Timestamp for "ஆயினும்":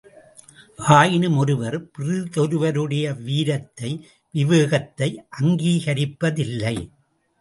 0.93-1.37